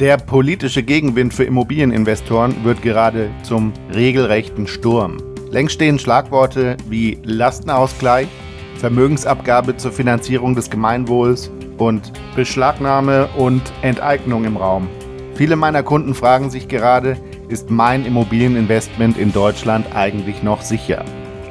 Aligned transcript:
Der 0.00 0.16
politische 0.16 0.84
Gegenwind 0.84 1.34
für 1.34 1.42
Immobilieninvestoren 1.42 2.62
wird 2.62 2.82
gerade 2.82 3.30
zum 3.42 3.72
regelrechten 3.92 4.68
Sturm. 4.68 5.16
Längst 5.50 5.74
stehen 5.74 5.98
Schlagworte 5.98 6.76
wie 6.88 7.18
Lastenausgleich, 7.24 8.28
Vermögensabgabe 8.76 9.76
zur 9.76 9.90
Finanzierung 9.90 10.54
des 10.54 10.70
Gemeinwohls 10.70 11.50
und 11.78 12.12
Beschlagnahme 12.36 13.28
und 13.36 13.62
Enteignung 13.82 14.44
im 14.44 14.56
Raum. 14.56 14.88
Viele 15.34 15.56
meiner 15.56 15.82
Kunden 15.82 16.14
fragen 16.14 16.48
sich 16.48 16.68
gerade, 16.68 17.16
ist 17.48 17.68
mein 17.68 18.06
Immobilieninvestment 18.06 19.18
in 19.18 19.32
Deutschland 19.32 19.96
eigentlich 19.96 20.44
noch 20.44 20.62
sicher? 20.62 21.04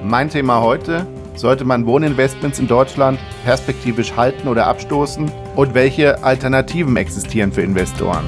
Mein 0.06 0.30
Thema 0.30 0.62
heute, 0.62 1.06
sollte 1.38 1.64
man 1.64 1.86
Wohninvestments 1.86 2.60
in 2.60 2.68
Deutschland 2.68 3.20
perspektivisch 3.46 4.16
halten 4.16 4.48
oder 4.48 4.68
abstoßen 4.68 5.32
und 5.56 5.74
welche 5.74 6.24
Alternativen 6.24 6.98
existieren 6.98 7.52
für 7.52 7.62
Investoren? 7.62 8.26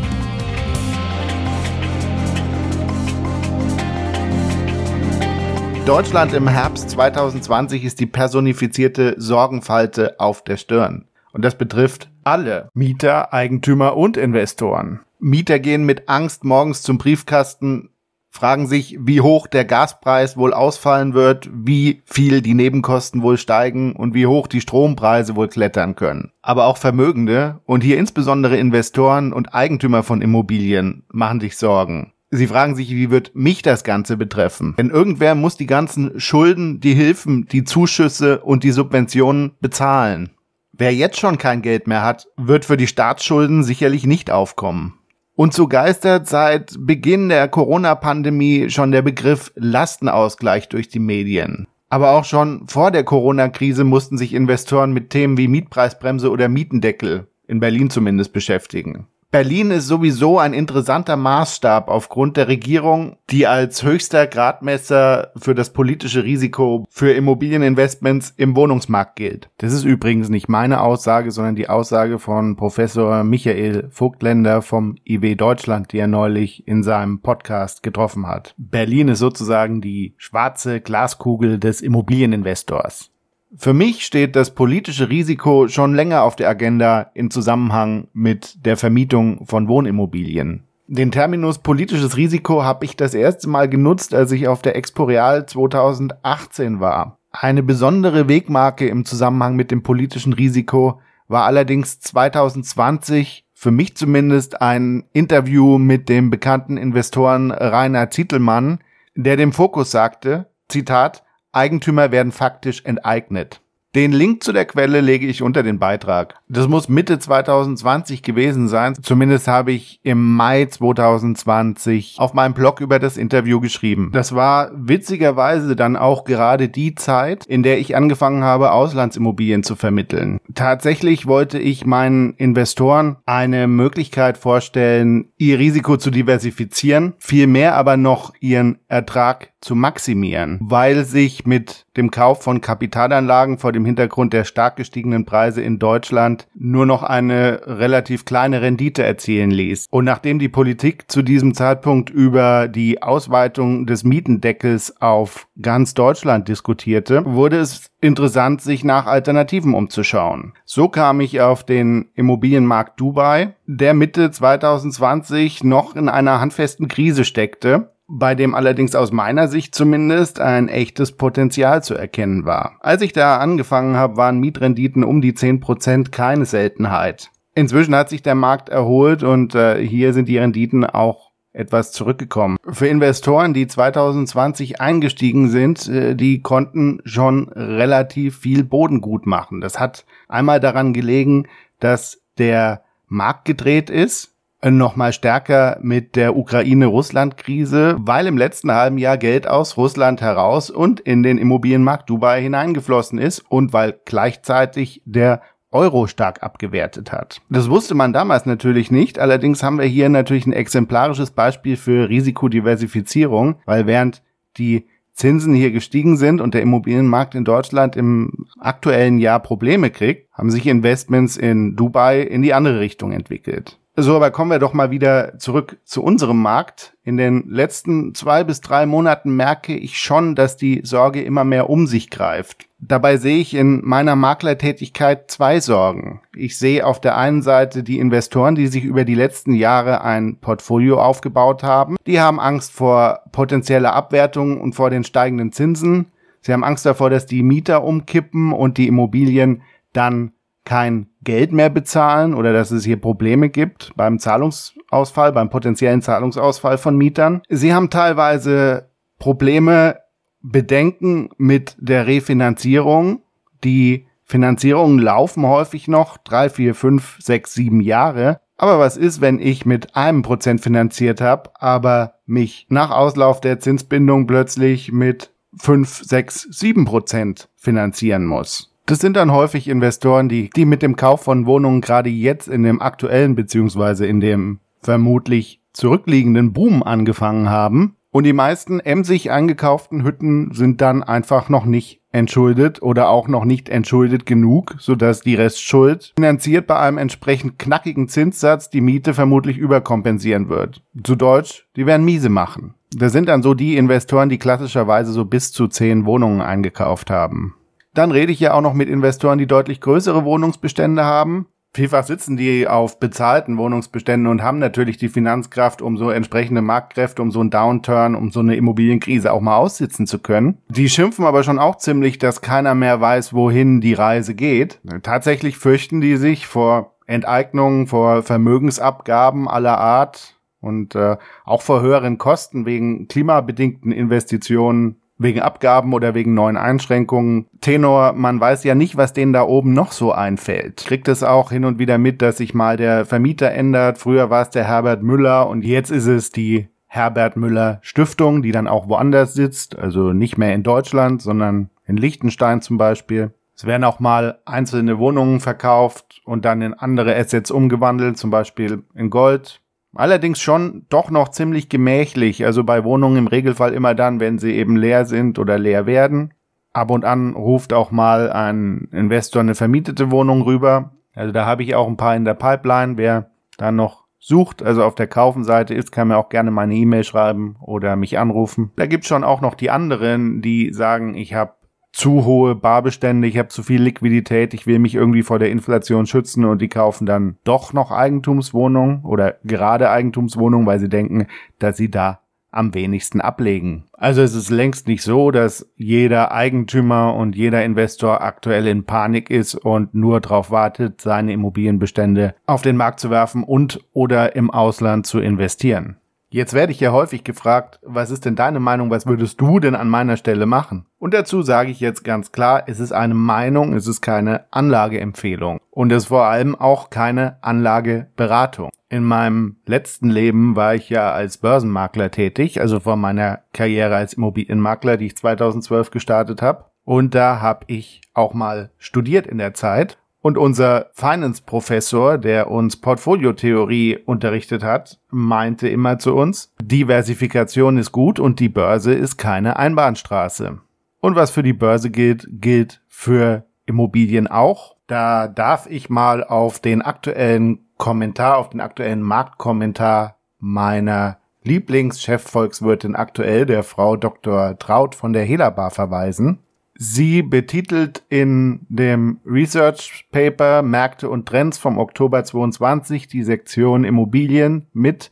Deutschland 5.85 6.33
im 6.33 6.47
Herbst 6.47 6.91
2020 6.91 7.83
ist 7.83 7.99
die 7.99 8.05
personifizierte 8.05 9.15
Sorgenfalte 9.17 10.19
auf 10.19 10.43
der 10.43 10.57
Stirn. 10.57 11.05
Und 11.33 11.43
das 11.43 11.57
betrifft 11.57 12.11
alle 12.23 12.69
Mieter, 12.75 13.33
Eigentümer 13.33 13.97
und 13.97 14.15
Investoren. 14.15 14.99
Mieter 15.19 15.57
gehen 15.57 15.85
mit 15.85 16.07
Angst 16.07 16.43
morgens 16.43 16.83
zum 16.83 16.99
Briefkasten, 16.99 17.89
fragen 18.29 18.67
sich, 18.67 18.97
wie 18.99 19.21
hoch 19.21 19.47
der 19.47 19.65
Gaspreis 19.65 20.37
wohl 20.37 20.53
ausfallen 20.53 21.13
wird, 21.13 21.49
wie 21.51 22.03
viel 22.05 22.41
die 22.41 22.53
Nebenkosten 22.53 23.21
wohl 23.21 23.37
steigen 23.37 23.95
und 23.95 24.13
wie 24.13 24.27
hoch 24.27 24.47
die 24.47 24.61
Strompreise 24.61 25.35
wohl 25.35 25.47
klettern 25.47 25.95
können. 25.95 26.31
Aber 26.41 26.65
auch 26.65 26.77
Vermögende 26.77 27.59
und 27.65 27.83
hier 27.83 27.97
insbesondere 27.97 28.57
Investoren 28.57 29.33
und 29.33 29.53
Eigentümer 29.53 30.03
von 30.03 30.21
Immobilien 30.21 31.03
machen 31.11 31.39
sich 31.39 31.57
Sorgen. 31.57 32.13
Sie 32.31 32.45
fragen 32.45 32.75
sich, 32.75 32.91
wie 32.91 33.09
wird 33.09 33.31
mich 33.33 33.63
das 33.63 33.83
Ganze 33.83 34.15
betreffen? 34.15 34.75
Denn 34.77 34.91
irgendwer 34.91 35.33
muss 35.33 35.57
die 35.57 35.65
ganzen 35.65 36.19
Schulden, 36.19 36.79
die 36.79 36.93
Hilfen, 36.93 37.47
die 37.47 37.63
Zuschüsse 37.63 38.41
und 38.41 38.63
die 38.63 38.71
Subventionen 38.71 39.53
bezahlen. 39.61 40.29
Wer 40.71 40.93
jetzt 40.93 41.19
schon 41.19 41.39
kein 41.39 41.63
Geld 41.63 41.87
mehr 41.87 42.03
hat, 42.03 42.27
wird 42.37 42.65
für 42.65 42.77
die 42.77 42.87
Staatsschulden 42.87 43.63
sicherlich 43.63 44.05
nicht 44.05 44.29
aufkommen. 44.29 44.98
Und 45.39 45.53
so 45.53 45.69
geistert 45.69 46.27
seit 46.27 46.75
Beginn 46.77 47.29
der 47.29 47.47
Corona-Pandemie 47.47 48.69
schon 48.69 48.91
der 48.91 49.01
Begriff 49.01 49.53
Lastenausgleich 49.55 50.67
durch 50.67 50.89
die 50.89 50.99
Medien. 50.99 51.65
Aber 51.87 52.11
auch 52.11 52.25
schon 52.25 52.67
vor 52.67 52.91
der 52.91 53.05
Corona-Krise 53.05 53.85
mussten 53.85 54.17
sich 54.17 54.33
Investoren 54.33 54.91
mit 54.91 55.11
Themen 55.11 55.37
wie 55.37 55.47
Mietpreisbremse 55.47 56.29
oder 56.29 56.49
Mietendeckel, 56.49 57.29
in 57.47 57.61
Berlin 57.61 57.89
zumindest, 57.89 58.33
beschäftigen. 58.33 59.07
Berlin 59.31 59.69
ist 59.69 59.85
sowieso 59.85 60.39
ein 60.39 60.53
interessanter 60.53 61.15
Maßstab 61.15 61.87
aufgrund 61.87 62.35
der 62.35 62.47
Regierung, 62.47 63.17
die 63.29 63.45
als 63.45 63.83
höchster 63.83 64.25
Gradmesser 64.25 65.31
für 65.37 65.53
das 65.53 65.71
politische 65.71 66.23
Risiko 66.23 66.87
für 66.89 67.11
Immobilieninvestments 67.11 68.33
im 68.37 68.55
Wohnungsmarkt 68.55 69.17
gilt. 69.17 69.51
Das 69.59 69.71
ist 69.71 69.83
übrigens 69.83 70.29
nicht 70.29 70.49
meine 70.49 70.81
Aussage, 70.81 71.29
sondern 71.29 71.55
die 71.55 71.69
Aussage 71.69 72.17
von 72.17 72.55
Professor 72.55 73.23
Michael 73.23 73.89
Vogtländer 73.91 74.63
vom 74.63 74.95
IW 75.07 75.35
Deutschland, 75.35 75.93
die 75.93 75.99
er 75.99 76.07
neulich 76.07 76.67
in 76.67 76.81
seinem 76.81 77.21
Podcast 77.21 77.83
getroffen 77.83 78.25
hat. 78.25 78.55
Berlin 78.57 79.09
ist 79.09 79.19
sozusagen 79.19 79.79
die 79.79 80.15
schwarze 80.17 80.81
Glaskugel 80.81 81.59
des 81.59 81.81
Immobilieninvestors. 81.81 83.11
Für 83.57 83.73
mich 83.73 84.05
steht 84.05 84.35
das 84.35 84.53
politische 84.53 85.09
Risiko 85.09 85.67
schon 85.67 85.95
länger 85.95 86.21
auf 86.21 86.35
der 86.35 86.49
Agenda 86.49 87.09
im 87.15 87.31
Zusammenhang 87.31 88.07
mit 88.13 88.65
der 88.65 88.77
Vermietung 88.77 89.45
von 89.47 89.67
Wohnimmobilien. 89.67 90.65
Den 90.87 91.11
Terminus 91.11 91.59
politisches 91.59 92.15
Risiko 92.15 92.63
habe 92.63 92.85
ich 92.85 92.95
das 92.95 93.13
erste 93.13 93.49
Mal 93.49 93.67
genutzt, 93.67 94.13
als 94.13 94.31
ich 94.31 94.47
auf 94.47 94.61
der 94.61 94.75
Expo 94.75 95.03
Real 95.03 95.45
2018 95.47 96.79
war. 96.79 97.19
Eine 97.31 97.63
besondere 97.63 98.27
Wegmarke 98.27 98.87
im 98.87 99.05
Zusammenhang 99.05 99.55
mit 99.55 99.71
dem 99.71 99.83
politischen 99.83 100.33
Risiko 100.33 100.99
war 101.27 101.45
allerdings 101.45 101.99
2020 101.99 103.45
für 103.53 103.71
mich 103.71 103.95
zumindest 103.97 104.61
ein 104.61 105.05
Interview 105.11 105.77
mit 105.77 106.07
dem 106.07 106.29
bekannten 106.29 106.77
Investoren 106.77 107.51
Rainer 107.51 108.09
Zietelmann, 108.09 108.79
der 109.15 109.37
dem 109.37 109.53
Fokus 109.53 109.91
sagte, 109.91 110.49
Zitat, 110.69 111.23
Eigentümer 111.51 112.11
werden 112.11 112.31
faktisch 112.31 112.83
enteignet. 112.85 113.61
Den 113.95 114.11
Link 114.11 114.43
zu 114.43 114.53
der 114.53 114.65
Quelle 114.65 115.01
lege 115.01 115.25
ich 115.25 115.41
unter 115.41 115.63
den 115.63 115.79
Beitrag. 115.79 116.35
Das 116.47 116.67
muss 116.67 116.89
Mitte 116.89 117.17
2020 117.17 118.21
gewesen 118.21 118.67
sein. 118.67 118.93
Zumindest 119.01 119.47
habe 119.47 119.71
ich 119.71 119.99
im 120.03 120.35
Mai 120.35 120.65
2020 120.65 122.17
auf 122.19 122.35
meinem 122.35 122.53
Blog 122.53 122.81
über 122.81 122.99
das 122.99 123.17
Interview 123.17 123.59
geschrieben. 123.59 124.11
Das 124.13 124.35
war 124.35 124.69
witzigerweise 124.75 125.75
dann 125.75 125.95
auch 125.95 126.23
gerade 126.23 126.69
die 126.69 126.93
Zeit, 126.93 127.47
in 127.47 127.63
der 127.63 127.79
ich 127.79 127.95
angefangen 127.95 128.43
habe, 128.43 128.73
Auslandsimmobilien 128.73 129.63
zu 129.63 129.75
vermitteln. 129.75 130.37
Tatsächlich 130.53 131.25
wollte 131.25 131.57
ich 131.57 131.87
meinen 131.87 132.35
Investoren 132.35 133.17
eine 133.25 133.65
Möglichkeit 133.65 134.37
vorstellen, 134.37 135.31
ihr 135.37 135.57
Risiko 135.57 135.97
zu 135.97 136.11
diversifizieren, 136.11 137.15
vielmehr 137.17 137.73
aber 137.73 137.97
noch 137.97 138.33
ihren 138.39 138.77
Ertrag 138.87 139.49
zu 139.61 139.75
maximieren, 139.75 140.57
weil 140.61 141.05
sich 141.05 141.45
mit 141.45 141.85
dem 141.97 142.11
Kauf 142.11 142.43
von 142.43 142.61
Kapitalanlagen 142.61 143.57
vor 143.57 143.71
dem 143.71 143.85
Hintergrund 143.85 144.33
der 144.33 144.45
stark 144.45 144.77
gestiegenen 144.77 145.25
Preise 145.25 145.61
in 145.61 145.79
Deutschland 145.79 146.47
nur 146.55 146.85
noch 146.85 147.03
eine 147.03 147.61
relativ 147.65 148.25
kleine 148.25 148.61
Rendite 148.61 149.03
erzielen 149.03 149.51
ließ. 149.51 149.87
Und 149.89 150.05
nachdem 150.05 150.39
die 150.39 150.49
Politik 150.49 151.11
zu 151.11 151.21
diesem 151.21 151.53
Zeitpunkt 151.53 152.09
über 152.09 152.67
die 152.67 153.01
Ausweitung 153.01 153.85
des 153.85 154.03
Mietendeckels 154.03 155.01
auf 155.01 155.47
ganz 155.61 155.93
Deutschland 155.93 156.47
diskutierte, 156.47 157.25
wurde 157.25 157.57
es 157.57 157.89
interessant, 158.01 158.61
sich 158.61 158.83
nach 158.83 159.07
Alternativen 159.07 159.73
umzuschauen. 159.73 160.53
So 160.65 160.87
kam 160.87 161.19
ich 161.19 161.41
auf 161.41 161.65
den 161.65 162.09
Immobilienmarkt 162.15 162.99
Dubai, 162.99 163.55
der 163.65 163.93
Mitte 163.93 164.31
2020 164.31 165.63
noch 165.63 165.95
in 165.95 166.07
einer 166.07 166.39
handfesten 166.39 166.87
Krise 166.87 167.25
steckte 167.25 167.91
bei 168.09 168.33
dem 168.33 168.55
allerdings 168.55 168.95
aus 168.95 169.11
meiner 169.11 169.47
Sicht 169.47 169.75
zumindest 169.75 170.41
ein 170.41 170.67
echtes 170.67 171.11
Potenzial 171.11 171.83
zu 171.83 171.93
erkennen 171.93 172.43
war. 172.45 172.77
Als 172.81 173.01
ich 173.03 173.13
da 173.13 173.37
angefangen 173.37 173.95
habe, 173.95 174.17
waren 174.17 174.39
Mietrenditen 174.39 175.03
um 175.03 175.21
die 175.21 175.33
10% 175.33 176.09
keine 176.09 176.45
Seltenheit. 176.45 177.29
Inzwischen 177.53 177.95
hat 177.95 178.09
sich 178.09 178.23
der 178.23 178.35
Markt 178.35 178.69
erholt 178.69 179.21
und 179.21 179.53
äh, 179.53 179.85
hier 179.85 180.13
sind 180.13 180.27
die 180.27 180.37
Renditen 180.37 180.85
auch 180.85 181.29
etwas 181.51 181.91
zurückgekommen. 181.91 182.57
Für 182.69 182.87
Investoren, 182.87 183.53
die 183.53 183.67
2020 183.67 184.81
eingestiegen 184.81 185.49
sind, 185.49 185.87
äh, 185.87 186.15
die 186.15 186.41
konnten 186.41 187.01
schon 187.05 187.49
relativ 187.49 188.39
viel 188.39 188.63
Boden 188.63 189.01
gut 189.01 189.25
machen. 189.25 189.61
Das 189.61 189.79
hat 189.79 190.05
einmal 190.27 190.59
daran 190.59 190.93
gelegen, 190.93 191.47
dass 191.79 192.21
der 192.37 192.83
Markt 193.07 193.45
gedreht 193.45 193.89
ist 193.89 194.35
nochmal 194.63 195.13
stärker 195.13 195.77
mit 195.81 196.15
der 196.15 196.35
Ukraine-Russland-Krise, 196.35 197.95
weil 197.99 198.27
im 198.27 198.37
letzten 198.37 198.71
halben 198.71 198.97
Jahr 198.97 199.17
Geld 199.17 199.47
aus 199.47 199.77
Russland 199.77 200.21
heraus 200.21 200.69
und 200.69 200.99
in 200.99 201.23
den 201.23 201.37
Immobilienmarkt 201.37 202.09
Dubai 202.09 202.41
hineingeflossen 202.41 203.19
ist 203.19 203.39
und 203.49 203.71
weil 203.73 203.99
gleichzeitig 204.05 205.01
der 205.05 205.41
Euro 205.71 206.07
stark 206.07 206.41
abgewertet 206.41 207.11
hat. 207.11 207.41
Das 207.49 207.69
wusste 207.69 207.93
man 207.93 208.11
damals 208.11 208.45
natürlich 208.45 208.89
nicht, 208.89 209.19
allerdings 209.19 209.61
haben 209.61 209.77
wir 209.77 209.85
hier 209.85 210.09
natürlich 210.09 210.47
ein 210.47 210.53
exemplarisches 210.53 211.31
Beispiel 211.31 211.77
für 211.77 212.09
Risikodiversifizierung, 212.09 213.57
weil 213.65 213.85
während 213.85 214.23
die 214.57 214.87
Zinsen 215.13 215.53
hier 215.53 215.71
gestiegen 215.71 216.17
sind 216.17 216.41
und 216.41 216.53
der 216.53 216.61
Immobilienmarkt 216.61 217.35
in 217.35 217.43
Deutschland 217.43 217.95
im 217.95 218.47
aktuellen 218.57 219.19
Jahr 219.19 219.39
Probleme 219.39 219.89
kriegt, 219.89 220.31
haben 220.33 220.49
sich 220.49 220.65
Investments 220.65 221.37
in 221.37 221.75
Dubai 221.75 222.21
in 222.21 222.41
die 222.41 222.53
andere 222.53 222.79
Richtung 222.79 223.11
entwickelt. 223.11 223.78
So, 224.01 224.15
aber 224.15 224.31
kommen 224.31 224.51
wir 224.51 224.59
doch 224.59 224.73
mal 224.73 224.91
wieder 224.91 225.37
zurück 225.39 225.77
zu 225.83 226.01
unserem 226.01 226.41
Markt. 226.41 226.95
In 227.03 227.17
den 227.17 227.49
letzten 227.49 228.15
zwei 228.15 228.45
bis 228.45 228.61
drei 228.61 228.85
Monaten 228.85 229.35
merke 229.35 229.75
ich 229.75 229.99
schon, 229.99 230.35
dass 230.35 230.55
die 230.55 230.81
Sorge 230.83 231.21
immer 231.21 231.43
mehr 231.43 231.69
um 231.69 231.85
sich 231.85 232.09
greift. 232.09 232.69
Dabei 232.79 233.17
sehe 233.17 233.39
ich 233.39 233.53
in 233.53 233.81
meiner 233.83 234.15
Maklertätigkeit 234.15 235.29
zwei 235.29 235.59
Sorgen. 235.59 236.21
Ich 236.33 236.57
sehe 236.57 236.85
auf 236.85 237.01
der 237.01 237.17
einen 237.17 237.41
Seite 237.41 237.83
die 237.83 237.99
Investoren, 237.99 238.55
die 238.55 238.67
sich 238.67 238.85
über 238.85 239.03
die 239.03 239.15
letzten 239.15 239.53
Jahre 239.53 240.01
ein 240.01 240.37
Portfolio 240.39 241.01
aufgebaut 241.01 241.63
haben. 241.63 241.97
Die 242.07 242.21
haben 242.21 242.39
Angst 242.39 242.71
vor 242.71 243.19
potenzieller 243.33 243.93
Abwertung 243.93 244.61
und 244.61 244.75
vor 244.75 244.89
den 244.89 245.03
steigenden 245.03 245.51
Zinsen. 245.51 246.05
Sie 246.39 246.53
haben 246.53 246.63
Angst 246.63 246.85
davor, 246.85 247.09
dass 247.09 247.25
die 247.25 247.43
Mieter 247.43 247.83
umkippen 247.83 248.53
und 248.53 248.77
die 248.77 248.87
Immobilien 248.87 249.61
dann 249.91 250.31
kein 250.63 251.08
Geld 251.23 251.51
mehr 251.51 251.69
bezahlen 251.69 252.33
oder 252.33 252.53
dass 252.53 252.71
es 252.71 252.85
hier 252.85 252.99
Probleme 252.99 253.49
gibt 253.49 253.91
beim 253.95 254.19
Zahlungsausfall, 254.19 255.33
beim 255.33 255.49
potenziellen 255.49 256.01
Zahlungsausfall 256.01 256.77
von 256.77 256.97
Mietern. 256.97 257.41
Sie 257.49 257.73
haben 257.73 257.89
teilweise 257.89 258.89
Probleme, 259.17 259.97
Bedenken 260.41 261.29
mit 261.37 261.75
der 261.79 262.07
Refinanzierung. 262.07 263.21
Die 263.63 264.07
Finanzierungen 264.23 264.99
laufen 264.99 265.45
häufig 265.45 265.87
noch 265.87 266.17
drei, 266.17 266.49
vier, 266.49 266.75
fünf, 266.75 267.17
sechs, 267.19 267.53
sieben 267.53 267.81
Jahre. 267.81 268.39
Aber 268.57 268.79
was 268.79 268.97
ist, 268.97 269.21
wenn 269.21 269.39
ich 269.39 269.65
mit 269.65 269.95
einem 269.95 270.21
Prozent 270.21 270.61
finanziert 270.61 271.21
habe, 271.21 271.49
aber 271.55 272.15
mich 272.25 272.67
nach 272.69 272.91
Auslauf 272.91 273.41
der 273.41 273.59
Zinsbindung 273.59 274.27
plötzlich 274.27 274.91
mit 274.91 275.31
5, 275.57 276.03
6, 276.03 276.47
7 276.51 276.85
Prozent 276.85 277.49
finanzieren 277.55 278.25
muss? 278.25 278.71
Das 278.89 278.97
sind 278.97 279.17
dann 279.17 279.31
häufig 279.31 279.67
Investoren, 279.67 280.29
die, 280.29 280.49
die 280.49 280.65
mit 280.65 280.81
dem 280.81 280.95
Kauf 280.95 281.21
von 281.21 281.45
Wohnungen 281.45 281.79
gerade 281.79 282.09
jetzt 282.09 282.47
in 282.47 282.63
dem 282.63 282.81
aktuellen 282.81 283.35
beziehungsweise 283.35 284.07
in 284.07 284.19
dem 284.19 284.61
vermutlich 284.81 285.61
zurückliegenden 285.73 286.53
Boom 286.53 286.81
angefangen 286.81 287.51
haben. 287.51 287.97
Und 288.09 288.23
die 288.23 288.33
meisten 288.33 288.79
emsig 288.79 289.29
eingekauften 289.29 290.03
Hütten 290.03 290.55
sind 290.55 290.81
dann 290.81 291.03
einfach 291.03 291.49
noch 291.49 291.65
nicht 291.65 292.01
entschuldet 292.11 292.81
oder 292.81 293.09
auch 293.09 293.27
noch 293.27 293.45
nicht 293.45 293.69
entschuldet 293.69 294.25
genug, 294.25 294.73
sodass 294.79 295.21
die 295.21 295.35
Restschuld 295.35 296.13
finanziert 296.15 296.65
bei 296.65 296.79
einem 296.79 296.97
entsprechend 296.97 297.59
knackigen 297.59 298.07
Zinssatz 298.07 298.71
die 298.71 298.81
Miete 298.81 299.13
vermutlich 299.13 299.59
überkompensieren 299.59 300.49
wird. 300.49 300.81
Zu 301.03 301.15
Deutsch, 301.15 301.67
die 301.75 301.85
werden 301.85 302.05
miese 302.05 302.29
machen. 302.29 302.73
Das 302.95 303.11
sind 303.11 303.29
dann 303.29 303.43
so 303.43 303.53
die 303.53 303.77
Investoren, 303.77 304.29
die 304.29 304.39
klassischerweise 304.39 305.11
so 305.11 305.25
bis 305.25 305.51
zu 305.51 305.67
zehn 305.67 306.07
Wohnungen 306.07 306.41
eingekauft 306.41 307.11
haben. 307.11 307.53
Dann 307.99 308.11
rede 308.11 308.31
ich 308.31 308.39
ja 308.39 308.53
auch 308.53 308.61
noch 308.61 308.73
mit 308.73 308.87
Investoren, 308.87 309.39
die 309.39 309.45
deutlich 309.45 309.81
größere 309.81 310.23
Wohnungsbestände 310.23 311.03
haben, 311.03 311.47
Vielfach 311.71 312.03
sitzen 312.03 312.35
die 312.35 312.65
auf 312.65 312.99
bezahlten 312.99 313.57
Wohnungsbeständen 313.57 314.25
und 314.25 314.41
haben 314.41 314.57
natürlich 314.57 314.97
die 314.97 315.09
Finanzkraft, 315.09 315.83
um 315.83 315.97
so 315.97 316.09
entsprechende 316.09 316.63
Marktkräfte, 316.63 317.21
um 317.21 317.29
so 317.29 317.41
einen 317.41 317.51
Downturn, 317.51 318.15
um 318.15 318.31
so 318.31 318.39
eine 318.39 318.55
Immobilienkrise 318.55 319.31
auch 319.31 319.41
mal 319.41 319.57
aussitzen 319.57 320.07
zu 320.07 320.17
können. 320.17 320.57
Die 320.69 320.89
schimpfen 320.89 321.25
aber 321.25 321.43
schon 321.43 321.59
auch 321.59 321.75
ziemlich, 321.75 322.17
dass 322.17 322.41
keiner 322.41 322.73
mehr 322.73 323.01
weiß, 323.01 323.33
wohin 323.33 323.81
die 323.81 323.93
Reise 323.93 324.33
geht. 324.33 324.79
Tatsächlich 325.03 325.57
fürchten 325.57 326.01
die 326.01 326.15
sich 326.15 326.47
vor 326.47 326.95
Enteignungen, 327.05 327.85
vor 327.85 328.23
Vermögensabgaben 328.23 329.47
aller 329.47 329.77
Art 329.77 330.39
und 330.61 330.95
äh, 330.95 331.17
auch 331.45 331.61
vor 331.61 331.81
höheren 331.81 332.17
Kosten 332.17 332.65
wegen 332.65 333.07
klimabedingten 333.07 333.91
Investitionen 333.91 335.01
wegen 335.19 335.41
Abgaben 335.41 335.93
oder 335.93 336.15
wegen 336.15 336.33
neuen 336.33 336.57
Einschränkungen. 336.57 337.45
Tenor, 337.61 338.13
man 338.13 338.39
weiß 338.39 338.63
ja 338.63 338.73
nicht, 338.73 338.97
was 338.97 339.13
denen 339.13 339.33
da 339.33 339.43
oben 339.43 339.73
noch 339.73 339.91
so 339.91 340.11
einfällt. 340.11 340.77
Kriegt 340.77 341.07
es 341.07 341.23
auch 341.23 341.51
hin 341.51 341.65
und 341.65 341.77
wieder 341.77 341.97
mit, 341.97 342.21
dass 342.21 342.37
sich 342.37 342.53
mal 342.53 342.77
der 342.77 343.05
Vermieter 343.05 343.51
ändert. 343.51 343.97
Früher 343.97 344.29
war 344.29 344.43
es 344.43 344.49
der 344.49 344.63
Herbert 344.63 345.03
Müller 345.03 345.47
und 345.47 345.63
jetzt 345.63 345.91
ist 345.91 346.07
es 346.07 346.31
die 346.31 346.69
Herbert 346.87 347.37
Müller 347.37 347.79
Stiftung, 347.81 348.41
die 348.41 348.51
dann 348.51 348.67
auch 348.67 348.89
woanders 348.89 349.33
sitzt, 349.33 349.77
also 349.77 350.11
nicht 350.13 350.37
mehr 350.39 350.55
in 350.55 350.63
Deutschland, 350.63 351.21
sondern 351.21 351.69
in 351.85 351.97
Liechtenstein 351.97 352.61
zum 352.61 352.77
Beispiel. 352.77 353.31
Es 353.55 353.65
werden 353.65 353.83
auch 353.83 353.99
mal 353.99 354.39
einzelne 354.45 354.99
Wohnungen 354.99 355.41
verkauft 355.41 356.21
und 356.23 356.45
dann 356.45 356.61
in 356.61 356.73
andere 356.73 357.15
Assets 357.15 357.51
umgewandelt, 357.51 358.17
zum 358.17 358.31
Beispiel 358.31 358.83
in 358.95 359.09
Gold 359.09 359.61
Allerdings 359.99 360.39
schon 360.39 360.85
doch 360.87 361.11
noch 361.11 361.27
ziemlich 361.27 361.67
gemächlich, 361.67 362.45
also 362.45 362.63
bei 362.63 362.85
Wohnungen 362.85 363.17
im 363.17 363.27
Regelfall 363.27 363.73
immer 363.73 363.95
dann, 363.95 364.21
wenn 364.21 364.39
sie 364.39 364.53
eben 364.53 364.77
leer 364.77 365.03
sind 365.03 365.37
oder 365.39 365.59
leer 365.59 365.87
werden. 365.87 366.33
Ab 366.71 366.89
und 366.89 367.03
an 367.03 367.33
ruft 367.33 367.73
auch 367.73 367.91
mal 367.91 368.31
ein 368.31 368.87
Investor 368.93 369.41
eine 369.41 369.55
vermietete 369.55 370.09
Wohnung 370.09 370.43
rüber. 370.43 370.93
Also 371.13 371.33
da 371.33 371.45
habe 371.45 371.63
ich 371.63 371.75
auch 371.75 371.85
ein 371.85 371.97
paar 371.97 372.15
in 372.15 372.23
der 372.23 372.33
Pipeline. 372.33 372.95
Wer 372.95 373.31
da 373.57 373.73
noch 373.73 374.05
sucht, 374.19 374.63
also 374.63 374.85
auf 374.85 374.95
der 374.95 375.07
Kaufenseite 375.07 375.73
ist, 375.73 375.91
kann 375.91 376.07
mir 376.07 376.17
auch 376.17 376.29
gerne 376.29 376.49
meine 376.49 376.75
E-Mail 376.75 377.03
schreiben 377.03 377.57
oder 377.59 377.97
mich 377.97 378.17
anrufen. 378.17 378.71
Da 378.77 378.85
gibt's 378.85 379.09
schon 379.09 379.25
auch 379.25 379.41
noch 379.41 379.53
die 379.53 379.69
anderen, 379.69 380.41
die 380.41 380.71
sagen, 380.71 381.13
ich 381.13 381.33
habe 381.33 381.55
zu 381.91 382.25
hohe 382.25 382.55
Barbestände, 382.55 383.27
ich 383.27 383.37
habe 383.37 383.49
zu 383.49 383.63
viel 383.63 383.81
Liquidität, 383.81 384.53
ich 384.53 384.67
will 384.67 384.79
mich 384.79 384.95
irgendwie 384.95 385.23
vor 385.23 385.39
der 385.39 385.51
Inflation 385.51 386.05
schützen 386.05 386.45
und 386.45 386.61
die 386.61 386.69
kaufen 386.69 387.05
dann 387.05 387.37
doch 387.43 387.73
noch 387.73 387.91
Eigentumswohnungen 387.91 389.03
oder 389.03 389.35
gerade 389.43 389.89
Eigentumswohnungen, 389.89 390.67
weil 390.67 390.79
sie 390.79 390.89
denken, 390.89 391.27
dass 391.57 391.77
sie 391.77 391.89
da 391.89 392.21
am 392.51 392.73
wenigsten 392.73 393.21
ablegen. 393.21 393.85
Also 393.93 394.21
es 394.21 394.33
ist 394.33 394.49
längst 394.49 394.87
nicht 394.87 395.03
so, 395.03 395.29
dass 395.31 395.71
jeder 395.75 396.31
Eigentümer 396.31 397.13
und 397.15 397.35
jeder 397.35 397.63
Investor 397.63 398.21
aktuell 398.21 398.65
in 398.67 398.85
Panik 398.85 399.29
ist 399.29 399.55
und 399.55 399.93
nur 399.93 400.19
darauf 400.19 400.49
wartet, 400.49 401.01
seine 401.01 401.33
Immobilienbestände 401.33 402.33
auf 402.47 402.61
den 402.61 402.77
Markt 402.77 402.99
zu 402.99 403.09
werfen 403.09 403.43
und 403.43 403.79
oder 403.93 404.35
im 404.35 404.49
Ausland 404.49 405.05
zu 405.05 405.19
investieren. 405.19 405.97
Jetzt 406.31 406.53
werde 406.53 406.71
ich 406.71 406.79
ja 406.79 406.91
häufig 406.91 407.23
gefragt, 407.23 407.79
was 407.81 408.11
ist 408.11 408.23
denn 408.23 408.35
deine 408.35 408.59
Meinung, 408.59 408.91
was 408.91 409.07
würdest 409.07 409.41
du 409.41 409.59
denn 409.59 409.73
an 409.73 409.89
meiner 409.89 410.15
Stelle 410.15 410.45
machen? 410.45 410.85
Und 410.99 411.15
dazu 411.15 411.41
sage 411.41 411.71
ich 411.71 411.79
jetzt 411.79 412.03
ganz 412.03 412.31
klar, 412.31 412.65
es 412.67 412.79
ist 412.79 412.91
eine 412.91 413.15
Meinung, 413.15 413.73
es 413.73 413.87
ist 413.87 414.01
keine 414.01 414.45
Anlageempfehlung 414.51 415.59
und 415.71 415.91
es 415.91 416.03
ist 416.03 416.09
vor 416.09 416.25
allem 416.25 416.53
auch 416.53 416.91
keine 416.91 417.37
Anlageberatung. 417.41 418.69
In 418.89 419.03
meinem 419.03 419.55
letzten 419.65 420.11
Leben 420.11 420.55
war 420.55 420.75
ich 420.75 420.91
ja 420.91 421.11
als 421.11 421.39
Börsenmakler 421.39 422.11
tätig, 422.11 422.61
also 422.61 422.79
vor 422.79 422.95
meiner 422.95 423.39
Karriere 423.51 423.95
als 423.95 424.13
Immobilienmakler, 424.13 424.97
die 424.97 425.07
ich 425.07 425.17
2012 425.17 425.89
gestartet 425.89 426.43
habe. 426.43 426.65
Und 426.83 427.15
da 427.15 427.41
habe 427.41 427.65
ich 427.67 428.01
auch 428.13 428.35
mal 428.35 428.69
studiert 428.77 429.25
in 429.25 429.39
der 429.39 429.55
Zeit 429.55 429.97
und 430.21 430.37
unser 430.37 430.87
Finance-Professor, 430.93 432.17
der 432.17 432.51
uns 432.51 432.77
Portfoliotheorie 432.77 433.97
unterrichtet 434.05 434.63
hat, 434.63 434.99
meinte 435.09 435.67
immer 435.69 435.97
zu 435.97 436.15
uns, 436.15 436.53
Diversifikation 436.61 437.77
ist 437.77 437.91
gut 437.91 438.19
und 438.19 438.39
die 438.39 438.49
Börse 438.49 438.93
ist 438.93 439.17
keine 439.17 439.57
Einbahnstraße. 439.57 440.59
Und 440.99 441.15
was 441.15 441.31
für 441.31 441.43
die 441.43 441.53
Börse 441.53 441.89
gilt, 441.89 442.27
gilt 442.29 442.81
für 442.87 443.45
Immobilien 443.65 444.27
auch. 444.27 444.75
Da 444.87 445.27
darf 445.27 445.67
ich 445.69 445.89
mal 445.89 446.23
auf 446.23 446.59
den 446.59 446.81
aktuellen 446.81 447.59
Kommentar, 447.77 448.37
auf 448.37 448.49
den 448.49 448.59
aktuellen 448.59 449.01
Marktkommentar 449.01 450.17
meiner 450.39 451.19
Lieblingschefvolkswirtin 451.43 452.95
aktuell, 452.95 453.45
der 453.45 453.63
Frau 453.63 453.95
Dr. 453.95 454.57
Traut 454.59 454.95
von 454.95 455.13
der 455.13 455.23
Helabar 455.23 455.71
verweisen. 455.71 456.39
Sie 456.81 457.23
betitelt 457.23 458.03
in 458.07 458.65
dem 458.69 459.19
Research 459.25 460.07
Paper 460.13 460.61
Märkte 460.61 461.09
und 461.09 461.27
Trends 461.27 461.57
vom 461.57 461.77
Oktober 461.77 462.23
22 462.23 463.07
die 463.07 463.23
Sektion 463.23 463.83
Immobilien 463.83 464.67
mit 464.71 465.11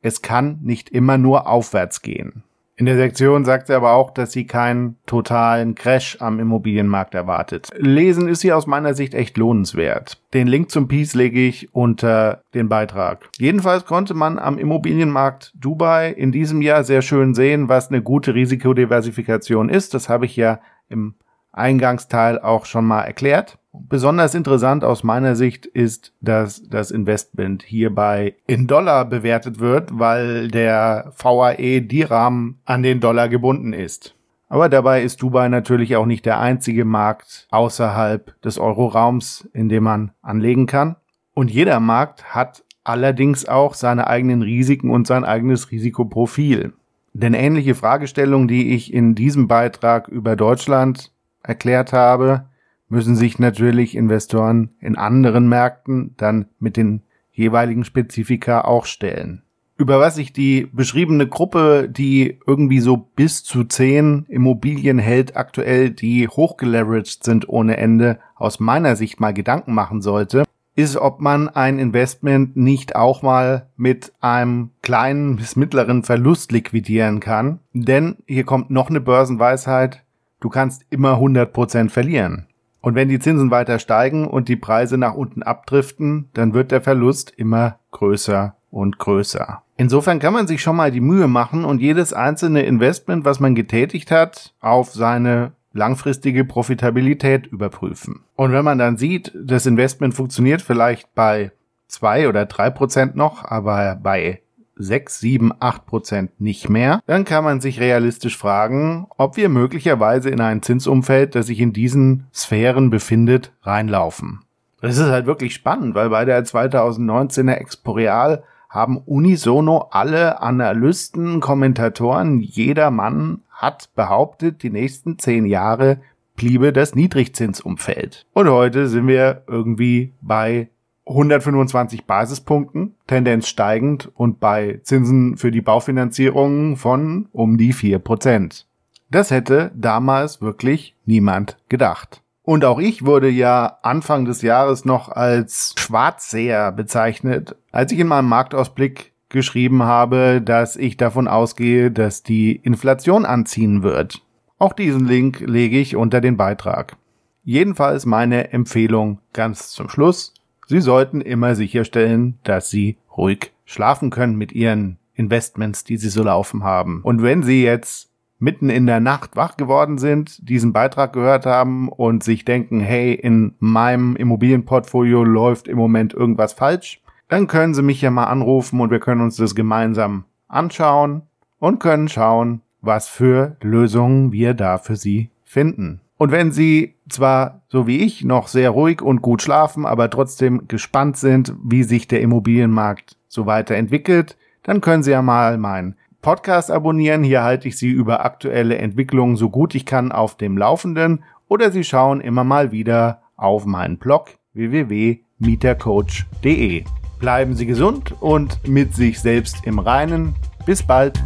Es 0.00 0.22
kann 0.22 0.60
nicht 0.62 0.90
immer 0.90 1.18
nur 1.18 1.48
aufwärts 1.48 2.02
gehen. 2.02 2.44
In 2.78 2.86
der 2.86 2.96
Sektion 2.96 3.44
sagt 3.44 3.66
sie 3.66 3.74
aber 3.74 3.90
auch, 3.90 4.12
dass 4.12 4.30
sie 4.30 4.46
keinen 4.46 4.98
totalen 5.04 5.74
Crash 5.74 6.16
am 6.20 6.38
Immobilienmarkt 6.38 7.12
erwartet. 7.12 7.70
Lesen 7.76 8.28
ist 8.28 8.38
sie 8.38 8.52
aus 8.52 8.68
meiner 8.68 8.94
Sicht 8.94 9.14
echt 9.14 9.36
lohnenswert. 9.36 10.22
Den 10.32 10.46
Link 10.46 10.70
zum 10.70 10.86
Piece 10.86 11.14
lege 11.14 11.40
ich 11.40 11.74
unter 11.74 12.44
den 12.54 12.68
Beitrag. 12.68 13.28
Jedenfalls 13.36 13.84
konnte 13.84 14.14
man 14.14 14.38
am 14.38 14.58
Immobilienmarkt 14.58 15.54
Dubai 15.56 16.12
in 16.12 16.30
diesem 16.30 16.62
Jahr 16.62 16.84
sehr 16.84 17.02
schön 17.02 17.34
sehen, 17.34 17.68
was 17.68 17.88
eine 17.88 18.00
gute 18.00 18.36
Risikodiversifikation 18.36 19.70
ist. 19.70 19.92
Das 19.92 20.08
habe 20.08 20.26
ich 20.26 20.36
ja 20.36 20.60
im 20.88 21.16
Eingangsteil 21.50 22.38
auch 22.38 22.64
schon 22.64 22.84
mal 22.84 23.02
erklärt. 23.02 23.58
Besonders 23.88 24.34
interessant 24.34 24.84
aus 24.84 25.04
meiner 25.04 25.36
Sicht 25.36 25.66
ist, 25.66 26.12
dass 26.20 26.62
das 26.68 26.90
Investment 26.90 27.62
hierbei 27.62 28.36
in 28.46 28.66
Dollar 28.66 29.04
bewertet 29.04 29.60
wird, 29.60 29.98
weil 29.98 30.48
der 30.48 31.12
VAE 31.16 31.80
Dirham 31.80 32.58
an 32.64 32.82
den 32.82 33.00
Dollar 33.00 33.28
gebunden 33.28 33.72
ist. 33.72 34.14
Aber 34.48 34.68
dabei 34.68 35.02
ist 35.02 35.20
Dubai 35.22 35.48
natürlich 35.48 35.96
auch 35.96 36.06
nicht 36.06 36.24
der 36.24 36.40
einzige 36.40 36.84
Markt 36.84 37.46
außerhalb 37.50 38.40
des 38.42 38.58
Euroraums, 38.58 39.48
in 39.52 39.68
dem 39.68 39.84
man 39.84 40.12
anlegen 40.22 40.66
kann. 40.66 40.96
Und 41.34 41.50
jeder 41.50 41.80
Markt 41.80 42.34
hat 42.34 42.64
allerdings 42.82 43.46
auch 43.46 43.74
seine 43.74 44.06
eigenen 44.06 44.42
Risiken 44.42 44.90
und 44.90 45.06
sein 45.06 45.24
eigenes 45.24 45.70
Risikoprofil. 45.70 46.72
Denn 47.12 47.34
ähnliche 47.34 47.74
Fragestellungen, 47.74 48.48
die 48.48 48.74
ich 48.74 48.92
in 48.92 49.14
diesem 49.14 49.48
Beitrag 49.48 50.08
über 50.08 50.36
Deutschland 50.36 51.12
erklärt 51.42 51.92
habe, 51.92 52.46
müssen 52.88 53.16
sich 53.16 53.38
natürlich 53.38 53.94
Investoren 53.94 54.70
in 54.80 54.96
anderen 54.96 55.48
Märkten 55.48 56.14
dann 56.16 56.46
mit 56.58 56.76
den 56.76 57.02
jeweiligen 57.32 57.84
Spezifika 57.84 58.62
auch 58.62 58.84
stellen. 58.86 59.42
Über 59.76 60.00
was 60.00 60.16
sich 60.16 60.32
die 60.32 60.68
beschriebene 60.72 61.28
Gruppe, 61.28 61.88
die 61.88 62.40
irgendwie 62.48 62.80
so 62.80 62.96
bis 62.96 63.44
zu 63.44 63.62
zehn 63.62 64.26
Immobilien 64.28 64.98
hält, 64.98 65.36
aktuell, 65.36 65.90
die 65.90 66.26
hochgeleveraged 66.26 67.22
sind 67.22 67.48
ohne 67.48 67.76
Ende, 67.76 68.18
aus 68.34 68.58
meiner 68.58 68.96
Sicht 68.96 69.20
mal 69.20 69.32
Gedanken 69.32 69.74
machen 69.74 70.02
sollte, 70.02 70.42
ist, 70.74 70.96
ob 70.96 71.20
man 71.20 71.48
ein 71.48 71.78
Investment 71.78 72.56
nicht 72.56 72.96
auch 72.96 73.22
mal 73.22 73.68
mit 73.76 74.12
einem 74.20 74.70
kleinen 74.82 75.36
bis 75.36 75.54
mittleren 75.54 76.02
Verlust 76.02 76.50
liquidieren 76.50 77.20
kann. 77.20 77.60
Denn 77.72 78.16
hier 78.26 78.44
kommt 78.44 78.70
noch 78.70 78.90
eine 78.90 79.00
Börsenweisheit. 79.00 80.02
Du 80.40 80.48
kannst 80.48 80.86
immer 80.90 81.18
100% 81.18 81.88
verlieren. 81.88 82.47
Und 82.80 82.94
wenn 82.94 83.08
die 83.08 83.18
Zinsen 83.18 83.50
weiter 83.50 83.78
steigen 83.78 84.26
und 84.26 84.48
die 84.48 84.56
Preise 84.56 84.98
nach 84.98 85.14
unten 85.14 85.42
abdriften, 85.42 86.28
dann 86.34 86.54
wird 86.54 86.70
der 86.70 86.80
Verlust 86.80 87.32
immer 87.36 87.78
größer 87.90 88.54
und 88.70 88.98
größer. 88.98 89.62
Insofern 89.76 90.18
kann 90.18 90.32
man 90.32 90.46
sich 90.46 90.60
schon 90.62 90.76
mal 90.76 90.90
die 90.90 91.00
Mühe 91.00 91.28
machen 91.28 91.64
und 91.64 91.80
jedes 91.80 92.12
einzelne 92.12 92.62
Investment, 92.62 93.24
was 93.24 93.40
man 93.40 93.54
getätigt 93.54 94.10
hat, 94.10 94.54
auf 94.60 94.92
seine 94.92 95.52
langfristige 95.72 96.44
Profitabilität 96.44 97.46
überprüfen. 97.46 98.24
Und 98.34 98.52
wenn 98.52 98.64
man 98.64 98.78
dann 98.78 98.96
sieht, 98.96 99.32
das 99.40 99.66
Investment 99.66 100.14
funktioniert 100.14 100.62
vielleicht 100.62 101.14
bei 101.14 101.52
zwei 101.86 102.28
oder 102.28 102.46
drei 102.46 102.70
Prozent 102.70 103.16
noch, 103.16 103.44
aber 103.44 103.96
bei 104.02 104.42
6, 104.78 105.20
7, 105.20 105.52
8 105.58 105.86
Prozent 105.86 106.40
nicht 106.40 106.68
mehr, 106.68 107.00
dann 107.06 107.24
kann 107.24 107.44
man 107.44 107.60
sich 107.60 107.80
realistisch 107.80 108.36
fragen, 108.36 109.06
ob 109.16 109.36
wir 109.36 109.48
möglicherweise 109.48 110.30
in 110.30 110.40
ein 110.40 110.62
Zinsumfeld, 110.62 111.34
das 111.34 111.46
sich 111.46 111.60
in 111.60 111.72
diesen 111.72 112.26
Sphären 112.32 112.90
befindet, 112.90 113.52
reinlaufen. 113.62 114.40
Das 114.80 114.96
ist 114.96 115.10
halt 115.10 115.26
wirklich 115.26 115.54
spannend, 115.54 115.94
weil 115.94 116.10
bei 116.10 116.24
der 116.24 116.44
2019er 116.44 117.54
Exporeal 117.54 118.44
haben 118.68 118.98
unisono 118.98 119.88
alle 119.90 120.40
Analysten, 120.40 121.40
Kommentatoren, 121.40 122.40
jeder 122.40 122.90
Mann 122.90 123.40
hat 123.50 123.90
behauptet, 123.94 124.62
die 124.62 124.70
nächsten 124.70 125.18
zehn 125.18 125.46
Jahre 125.46 126.00
bliebe 126.36 126.72
das 126.72 126.94
Niedrigzinsumfeld. 126.94 128.26
Und 128.32 128.48
heute 128.48 128.86
sind 128.88 129.08
wir 129.08 129.42
irgendwie 129.48 130.12
bei 130.20 130.68
125 131.08 132.04
Basispunkten, 132.04 132.94
Tendenz 133.06 133.48
steigend 133.48 134.10
und 134.14 134.40
bei 134.40 134.80
Zinsen 134.82 135.36
für 135.36 135.50
die 135.50 135.62
Baufinanzierung 135.62 136.76
von 136.76 137.28
um 137.32 137.56
die 137.56 137.72
4%. 137.72 138.64
Das 139.10 139.30
hätte 139.30 139.72
damals 139.74 140.42
wirklich 140.42 140.94
niemand 141.06 141.56
gedacht. 141.68 142.22
Und 142.42 142.64
auch 142.64 142.78
ich 142.78 143.04
wurde 143.04 143.28
ja 143.28 143.78
Anfang 143.82 144.24
des 144.24 144.42
Jahres 144.42 144.84
noch 144.84 145.08
als 145.08 145.74
Schwarzseher 145.78 146.72
bezeichnet, 146.72 147.56
als 147.72 147.92
ich 147.92 147.98
in 147.98 148.06
meinem 148.06 148.28
Marktausblick 148.28 149.12
geschrieben 149.28 149.82
habe, 149.82 150.40
dass 150.42 150.76
ich 150.76 150.96
davon 150.96 151.28
ausgehe, 151.28 151.90
dass 151.90 152.22
die 152.22 152.56
Inflation 152.56 153.26
anziehen 153.26 153.82
wird. 153.82 154.22
Auch 154.58 154.72
diesen 154.72 155.06
Link 155.06 155.40
lege 155.40 155.78
ich 155.78 155.96
unter 155.96 156.20
den 156.20 156.36
Beitrag. 156.36 156.96
Jedenfalls 157.44 158.06
meine 158.06 158.52
Empfehlung 158.52 159.20
ganz 159.32 159.70
zum 159.70 159.88
Schluss. 159.88 160.34
Sie 160.68 160.80
sollten 160.82 161.22
immer 161.22 161.54
sicherstellen, 161.54 162.38
dass 162.44 162.68
Sie 162.68 162.98
ruhig 163.16 163.52
schlafen 163.64 164.10
können 164.10 164.36
mit 164.36 164.52
Ihren 164.52 164.98
Investments, 165.14 165.82
die 165.82 165.96
Sie 165.96 166.10
so 166.10 166.22
laufen 166.22 166.62
haben. 166.62 167.00
Und 167.04 167.22
wenn 167.22 167.42
Sie 167.42 167.64
jetzt 167.64 168.10
mitten 168.38 168.68
in 168.68 168.84
der 168.84 169.00
Nacht 169.00 169.34
wach 169.34 169.56
geworden 169.56 169.96
sind, 169.96 170.46
diesen 170.46 170.74
Beitrag 170.74 171.14
gehört 171.14 171.46
haben 171.46 171.88
und 171.88 172.22
sich 172.22 172.44
denken, 172.44 172.80
hey, 172.80 173.14
in 173.14 173.54
meinem 173.60 174.14
Immobilienportfolio 174.14 175.24
läuft 175.24 175.68
im 175.68 175.78
Moment 175.78 176.12
irgendwas 176.12 176.52
falsch, 176.52 177.00
dann 177.28 177.46
können 177.46 177.72
Sie 177.72 177.82
mich 177.82 178.02
ja 178.02 178.10
mal 178.10 178.24
anrufen 178.24 178.78
und 178.80 178.90
wir 178.90 179.00
können 179.00 179.22
uns 179.22 179.36
das 179.36 179.54
gemeinsam 179.54 180.24
anschauen 180.48 181.22
und 181.58 181.80
können 181.80 182.08
schauen, 182.08 182.60
was 182.82 183.08
für 183.08 183.56
Lösungen 183.62 184.32
wir 184.32 184.52
da 184.52 184.76
für 184.76 184.96
Sie 184.96 185.30
finden. 185.44 186.02
Und 186.18 186.30
wenn 186.32 186.52
Sie 186.52 186.96
zwar, 187.08 187.62
so 187.68 187.86
wie 187.86 188.00
ich, 188.00 188.24
noch 188.24 188.48
sehr 188.48 188.70
ruhig 188.70 189.00
und 189.00 189.22
gut 189.22 189.40
schlafen, 189.40 189.86
aber 189.86 190.10
trotzdem 190.10 190.66
gespannt 190.66 191.16
sind, 191.16 191.54
wie 191.62 191.84
sich 191.84 192.08
der 192.08 192.20
Immobilienmarkt 192.20 193.16
so 193.28 193.46
weiterentwickelt, 193.46 194.36
dann 194.64 194.80
können 194.80 195.04
Sie 195.04 195.12
ja 195.12 195.22
mal 195.22 195.58
meinen 195.58 195.94
Podcast 196.20 196.72
abonnieren. 196.72 197.22
Hier 197.22 197.44
halte 197.44 197.68
ich 197.68 197.78
Sie 197.78 197.88
über 197.88 198.24
aktuelle 198.24 198.78
Entwicklungen 198.78 199.36
so 199.36 199.48
gut 199.48 199.76
ich 199.76 199.86
kann 199.86 200.12
auf 200.12 200.36
dem 200.36 200.58
Laufenden 200.58 201.22
oder 201.46 201.70
Sie 201.70 201.84
schauen 201.84 202.20
immer 202.20 202.42
mal 202.42 202.72
wieder 202.72 203.22
auf 203.36 203.64
meinen 203.64 203.98
Blog 203.98 204.30
www.mietercoach.de. 204.54 206.82
Bleiben 207.20 207.54
Sie 207.54 207.66
gesund 207.66 208.16
und 208.20 208.66
mit 208.66 208.92
sich 208.94 209.20
selbst 209.20 209.64
im 209.64 209.78
Reinen. 209.78 210.34
Bis 210.66 210.82
bald. 210.82 211.22